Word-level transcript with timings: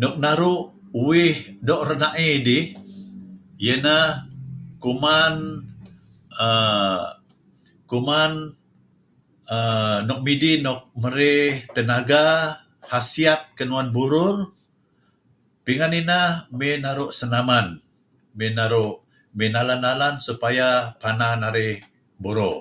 Nuk 0.00 0.14
naru' 0.22 0.62
uih 1.06 1.36
doo' 1.66 1.84
rena'ey 1.88 2.34
dih, 2.46 2.64
iyeh 3.62 3.76
ineh 3.80 4.06
kuman 4.82 5.34
err 6.48 7.02
kuman 7.90 8.32
err 9.56 9.96
nuk 10.08 10.20
midih 10.26 10.56
nuk 10.66 10.80
merey 11.02 11.42
tenaga, 11.74 12.24
khasiat 12.88 13.40
kinuan 13.58 13.88
burur, 13.96 14.36
pingan 15.64 15.92
ineh 16.00 16.28
mey 16.58 16.74
naru' 16.84 17.14
senaman, 17.18 17.66
mey 18.38 18.50
naru' 18.58 18.94
mey 19.36 19.48
nalan-nalan 19.54 20.14
supaya 20.26 20.68
pana 21.02 21.28
narih 21.42 21.76
buro. 22.22 22.52